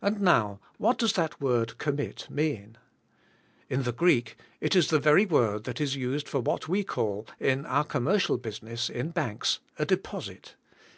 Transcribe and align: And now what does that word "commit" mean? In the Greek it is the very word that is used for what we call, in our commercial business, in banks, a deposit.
And 0.00 0.22
now 0.22 0.58
what 0.78 0.96
does 0.96 1.12
that 1.12 1.38
word 1.38 1.76
"commit" 1.76 2.30
mean? 2.30 2.78
In 3.68 3.82
the 3.82 3.92
Greek 3.92 4.36
it 4.58 4.74
is 4.74 4.88
the 4.88 4.98
very 4.98 5.26
word 5.26 5.64
that 5.64 5.82
is 5.82 5.96
used 5.96 6.26
for 6.30 6.40
what 6.40 6.66
we 6.66 6.82
call, 6.82 7.26
in 7.38 7.66
our 7.66 7.84
commercial 7.84 8.38
business, 8.38 8.88
in 8.88 9.10
banks, 9.10 9.60
a 9.78 9.84
deposit. 9.84 10.54